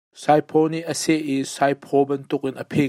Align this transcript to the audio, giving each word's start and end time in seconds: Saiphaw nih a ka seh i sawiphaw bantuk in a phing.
Saiphaw 0.23 0.65
nih 0.71 0.83
a 0.83 0.87
ka 0.87 0.95
seh 1.01 1.21
i 1.35 1.35
sawiphaw 1.55 2.03
bantuk 2.09 2.43
in 2.49 2.57
a 2.63 2.65
phing. 2.71 2.79